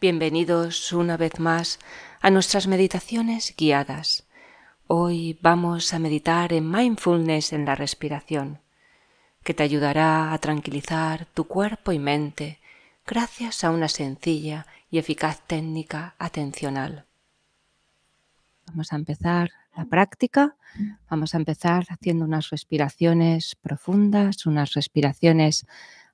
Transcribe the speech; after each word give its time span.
Bienvenidos 0.00 0.94
una 0.94 1.18
vez 1.18 1.38
más 1.40 1.78
a 2.22 2.30
nuestras 2.30 2.66
meditaciones 2.66 3.54
guiadas. 3.54 4.26
Hoy 4.86 5.38
vamos 5.42 5.92
a 5.92 5.98
meditar 5.98 6.54
en 6.54 6.70
mindfulness 6.70 7.52
en 7.52 7.66
la 7.66 7.74
respiración, 7.74 8.60
que 9.44 9.52
te 9.52 9.62
ayudará 9.62 10.32
a 10.32 10.38
tranquilizar 10.38 11.26
tu 11.34 11.44
cuerpo 11.44 11.92
y 11.92 11.98
mente 11.98 12.60
gracias 13.06 13.62
a 13.62 13.70
una 13.70 13.88
sencilla 13.88 14.66
y 14.90 14.96
eficaz 14.96 15.46
técnica 15.46 16.14
atencional. 16.18 17.04
Vamos 18.68 18.94
a 18.94 18.96
empezar 18.96 19.50
la 19.76 19.84
práctica. 19.84 20.56
Vamos 21.10 21.34
a 21.34 21.36
empezar 21.36 21.84
haciendo 21.90 22.24
unas 22.24 22.48
respiraciones 22.48 23.54
profundas, 23.54 24.46
unas 24.46 24.72
respiraciones 24.72 25.66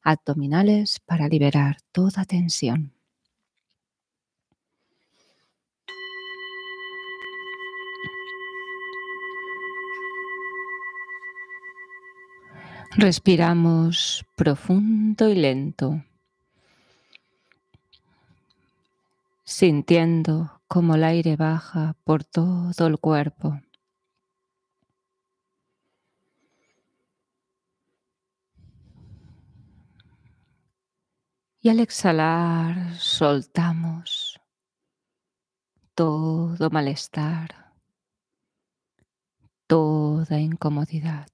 abdominales 0.03 0.99
para 0.99 1.29
liberar 1.29 1.77
toda 1.93 2.25
tensión. 2.25 2.96
Respiramos 12.99 14.25
profundo 14.37 15.29
y 15.29 15.35
lento, 15.35 16.03
sintiendo 19.45 20.63
cómo 20.67 20.95
el 20.95 21.05
aire 21.05 21.37
baja 21.37 21.95
por 22.05 22.25
todo 22.25 22.87
el 22.87 22.99
cuerpo. 22.99 23.61
Y 31.61 31.69
al 31.69 31.81
exhalar 31.81 32.95
soltamos 32.95 34.41
todo 35.95 36.71
malestar, 36.71 37.75
toda 39.67 40.41
incomodidad. 40.41 41.27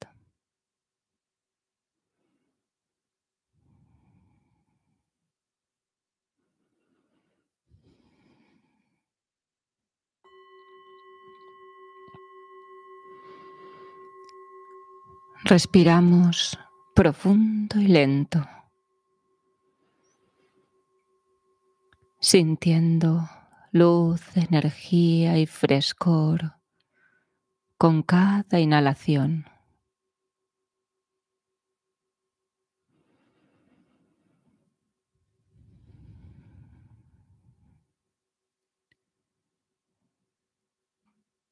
Respiramos 15.44 16.56
profundo 16.94 17.80
y 17.80 17.88
lento, 17.88 18.46
sintiendo 22.20 23.28
luz, 23.72 24.22
energía 24.36 25.38
y 25.38 25.46
frescor 25.46 26.54
con 27.76 28.04
cada 28.04 28.60
inhalación. 28.60 29.46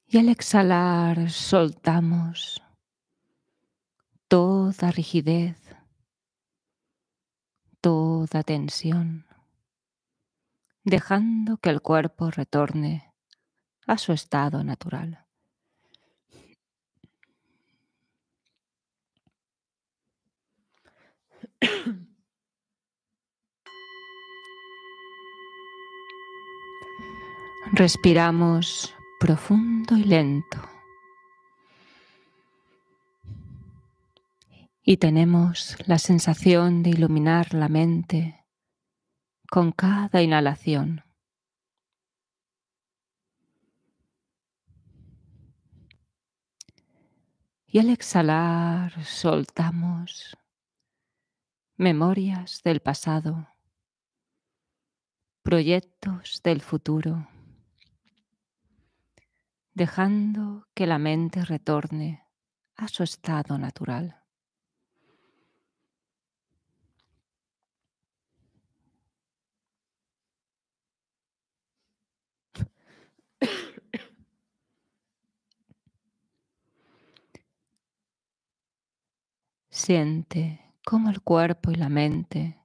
Y 0.06 0.18
al 0.18 0.28
exhalar 0.28 1.30
soltamos 1.30 2.62
toda 4.30 4.92
rigidez, 4.92 5.58
toda 7.80 8.44
tensión, 8.44 9.26
dejando 10.84 11.56
que 11.56 11.70
el 11.70 11.82
cuerpo 11.82 12.30
retorne 12.30 13.12
a 13.88 13.98
su 13.98 14.12
estado 14.12 14.62
natural. 14.62 15.26
Respiramos 27.72 28.94
profundo 29.18 29.96
y 29.96 30.04
lento. 30.04 30.79
Y 34.90 34.96
tenemos 34.96 35.76
la 35.86 35.98
sensación 35.98 36.82
de 36.82 36.90
iluminar 36.90 37.54
la 37.54 37.68
mente 37.68 38.44
con 39.48 39.70
cada 39.70 40.20
inhalación. 40.20 41.04
Y 47.68 47.78
al 47.78 47.90
exhalar 47.90 49.04
soltamos 49.04 50.36
memorias 51.76 52.60
del 52.64 52.80
pasado, 52.80 53.46
proyectos 55.44 56.40
del 56.42 56.62
futuro, 56.62 57.28
dejando 59.72 60.66
que 60.74 60.88
la 60.88 60.98
mente 60.98 61.44
retorne 61.44 62.26
a 62.74 62.88
su 62.88 63.04
estado 63.04 63.56
natural. 63.56 64.19
Siente 79.90 80.76
cómo 80.84 81.10
el 81.10 81.20
cuerpo 81.20 81.72
y 81.72 81.74
la 81.74 81.88
mente 81.88 82.56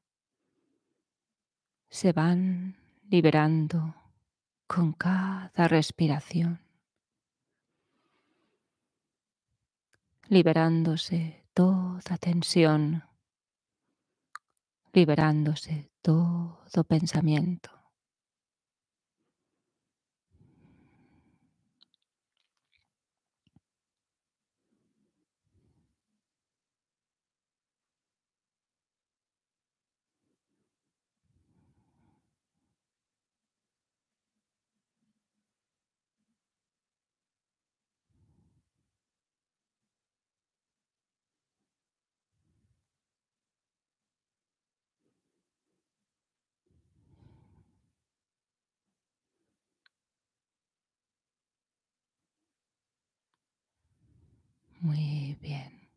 se 1.90 2.14
van 2.14 2.78
liberando 3.10 3.96
con 4.68 4.94
cada 4.94 5.68
respiración, 5.68 6.60
liberándose 10.28 11.48
toda 11.56 12.16
tensión, 12.20 13.04
liberándose 14.94 15.90
todo 16.04 16.84
pensamiento. 16.88 17.72
Muy 54.86 55.36
bien. 55.42 55.90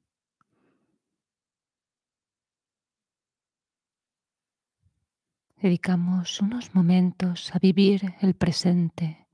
Dedicamos 5.60 6.40
unos 6.40 6.74
momentos 6.74 7.54
a 7.54 7.58
vivir 7.58 8.14
el 8.22 8.32
presente 8.32 9.28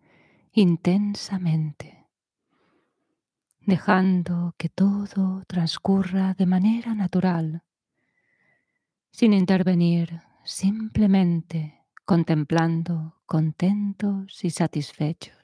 intensamente, 0.50 2.08
dejando 3.60 4.56
que 4.58 4.68
todo 4.68 5.44
transcurra 5.46 6.34
de 6.34 6.46
manera 6.46 6.96
natural, 6.96 7.62
sin 9.12 9.32
intervenir, 9.32 10.20
simplemente 10.42 11.58
contemplando 12.04 13.22
contentos 13.24 14.44
y 14.44 14.50
satisfechos. 14.50 15.43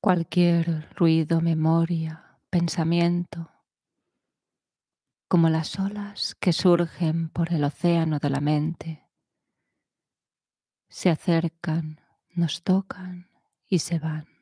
Cualquier 0.00 0.88
ruido, 0.94 1.40
memoria, 1.40 2.38
pensamiento, 2.50 3.50
como 5.28 5.48
las 5.48 5.78
olas 5.78 6.34
que 6.36 6.52
surgen 6.52 7.28
por 7.28 7.52
el 7.52 7.64
océano 7.64 8.18
de 8.18 8.30
la 8.30 8.40
mente, 8.40 9.04
se 10.88 11.10
acercan, 11.10 12.00
nos 12.30 12.62
tocan 12.62 13.28
y 13.68 13.80
se 13.80 13.98
van. 13.98 14.37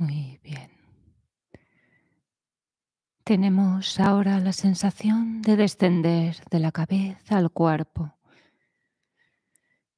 Muy 0.00 0.40
bien. 0.42 0.70
Tenemos 3.22 4.00
ahora 4.00 4.40
la 4.40 4.54
sensación 4.54 5.42
de 5.42 5.56
descender 5.56 6.36
de 6.50 6.58
la 6.58 6.72
cabeza 6.72 7.36
al 7.36 7.50
cuerpo, 7.50 8.16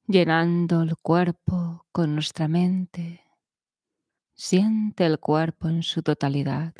llenando 0.05 0.81
el 0.81 0.97
cuerpo 0.97 1.85
con 1.93 2.15
nuestra 2.15 2.49
mente. 2.49 3.21
Siente 4.33 5.05
el 5.05 5.19
cuerpo 5.19 5.69
en 5.69 5.83
su 5.83 6.03
totalidad. 6.03 6.73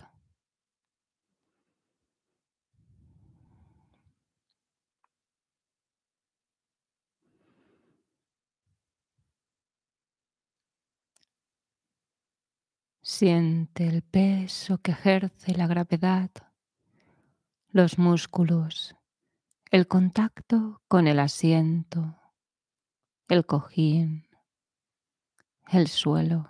Siente 13.16 13.88
el 13.88 14.02
peso 14.02 14.80
que 14.80 14.90
ejerce 14.90 15.54
la 15.54 15.68
gravedad, 15.68 16.32
los 17.70 18.00
músculos, 18.00 18.96
el 19.70 19.88
contacto 19.88 20.82
con 20.88 21.06
el 21.06 21.20
asiento, 21.20 22.18
el 23.30 23.46
cojín, 23.46 24.26
el 25.72 25.90
suelo. 25.90 26.50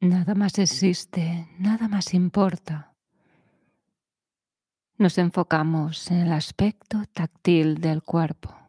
Nada 0.00 0.36
más 0.36 0.58
existe, 0.60 1.48
nada 1.58 1.88
más 1.88 2.14
importa. 2.14 2.94
Nos 4.96 5.18
enfocamos 5.18 6.10
en 6.10 6.18
el 6.18 6.32
aspecto 6.32 7.02
táctil 7.12 7.80
del 7.80 8.02
cuerpo. 8.02 8.67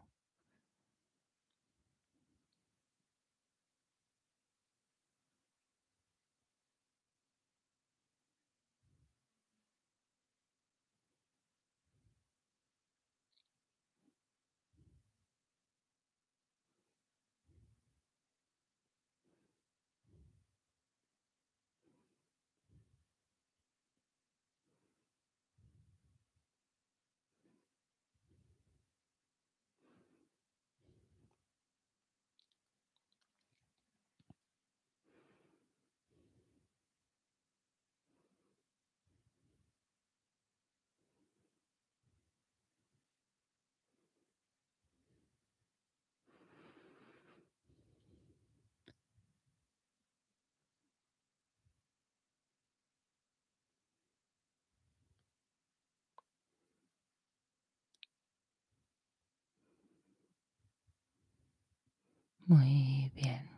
Muy 62.50 63.12
bien. 63.14 63.48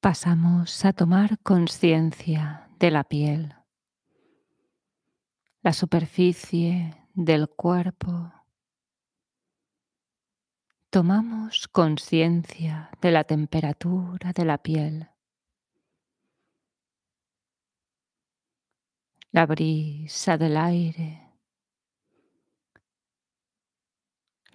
Pasamos 0.00 0.84
a 0.84 0.92
tomar 0.92 1.38
conciencia 1.38 2.68
de 2.80 2.90
la 2.90 3.04
piel, 3.04 3.54
la 5.62 5.72
superficie 5.72 6.96
del 7.14 7.48
cuerpo. 7.48 8.32
Tomamos 10.90 11.68
conciencia 11.68 12.90
de 13.00 13.12
la 13.12 13.22
temperatura 13.22 14.32
de 14.32 14.44
la 14.44 14.58
piel, 14.58 15.10
la 19.30 19.46
brisa 19.46 20.36
del 20.36 20.56
aire 20.56 21.27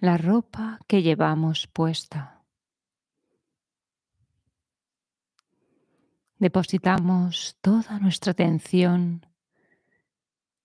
la 0.04 0.18
ropa 0.18 0.78
que 0.86 1.02
llevamos 1.02 1.66
puesta. 1.66 2.42
Depositamos 6.38 7.56
toda 7.62 7.98
nuestra 7.98 8.32
atención 8.32 9.26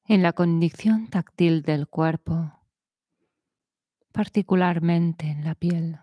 en 0.05 0.23
la 0.23 0.33
condición 0.33 1.07
táctil 1.07 1.61
del 1.61 1.87
cuerpo, 1.87 2.59
particularmente 4.11 5.27
en 5.27 5.45
la 5.45 5.55
piel. 5.55 5.99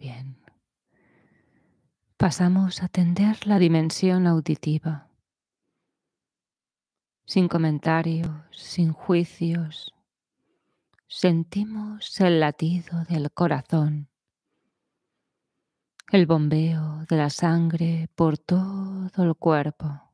bien. 0.00 0.36
Pasamos 2.16 2.82
a 2.82 2.86
atender 2.86 3.46
la 3.46 3.58
dimensión 3.58 4.26
auditiva, 4.26 5.08
sin 7.24 7.48
comentarios, 7.48 8.30
sin 8.50 8.92
juicios. 8.92 9.94
Sentimos 11.06 12.20
el 12.20 12.40
latido 12.40 13.04
del 13.04 13.30
corazón, 13.30 14.08
el 16.10 16.26
bombeo 16.26 17.04
de 17.08 17.16
la 17.16 17.30
sangre 17.30 18.08
por 18.14 18.38
todo 18.38 19.22
el 19.22 19.34
cuerpo. 19.36 20.09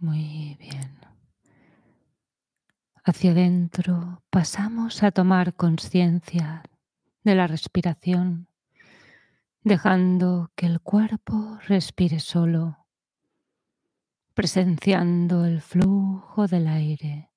Muy 0.00 0.56
bien. 0.60 0.96
Hacia 3.02 3.32
adentro 3.32 4.22
pasamos 4.30 5.02
a 5.02 5.10
tomar 5.10 5.54
conciencia 5.54 6.62
de 7.24 7.34
la 7.34 7.48
respiración, 7.48 8.48
dejando 9.62 10.52
que 10.54 10.66
el 10.66 10.80
cuerpo 10.80 11.58
respire 11.66 12.20
solo, 12.20 12.86
presenciando 14.34 15.44
el 15.44 15.60
flujo 15.62 16.46
del 16.46 16.68
aire, 16.68 17.32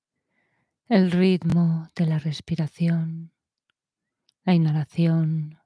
el 0.88 1.10
ritmo 1.10 1.88
de 1.96 2.06
la 2.06 2.20
respiración, 2.20 3.32
la 4.44 4.54
inhalación, 4.54 5.58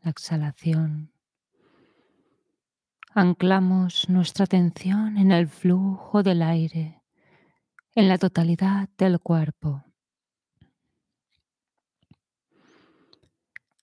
la 0.00 0.10
exhalación 0.10 1.12
anclamos 3.12 4.08
nuestra 4.08 4.44
atención 4.44 5.16
en 5.16 5.32
el 5.32 5.48
flujo 5.48 6.22
del 6.22 6.42
aire, 6.42 7.02
en 7.94 8.08
la 8.08 8.18
totalidad 8.18 8.88
del 8.96 9.18
cuerpo. 9.20 9.84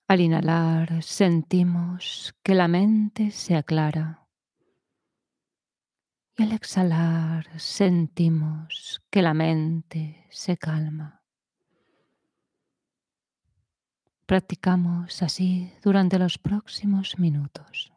Al 0.07 0.21
inhalar 0.21 1.03
sentimos 1.03 2.33
que 2.41 2.55
la 2.55 2.69
mente 2.69 3.31
se 3.31 3.55
aclara 3.55 4.25
y 6.37 6.43
al 6.43 6.53
exhalar 6.53 7.59
sentimos 7.59 9.01
que 9.09 9.21
la 9.21 9.33
mente 9.33 10.25
se 10.29 10.55
calma. 10.55 11.21
Practicamos 14.25 15.21
así 15.23 15.73
durante 15.81 16.19
los 16.19 16.37
próximos 16.37 17.17
minutos. 17.17 17.96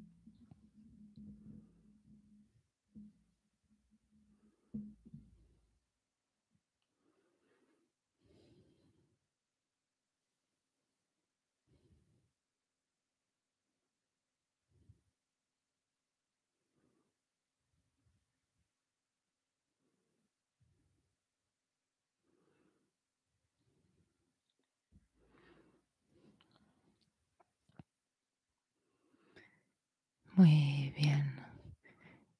Muy 30.41 30.91
bien. 30.97 31.35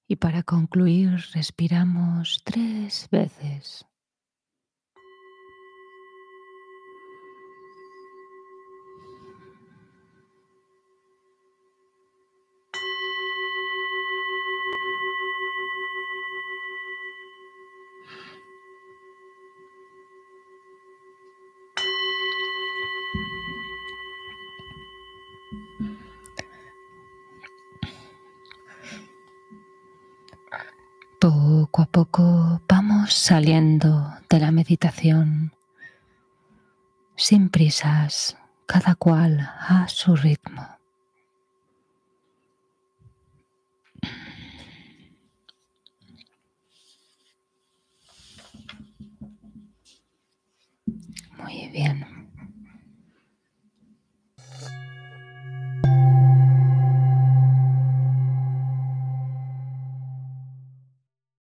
Y 0.08 0.16
para 0.16 0.42
concluir, 0.42 1.20
respiramos 1.36 2.42
tres 2.44 3.08
veces. 3.12 3.86
Poco 31.22 31.84
a 31.84 31.86
poco 31.86 32.64
vamos 32.68 33.14
saliendo 33.14 34.12
de 34.28 34.40
la 34.40 34.50
meditación 34.50 35.54
sin 37.16 37.52
prisas, 37.52 38.40
cada 38.66 38.96
cual 38.96 39.40
a 39.40 39.88
su 39.88 40.16
ritmo. 40.16 40.81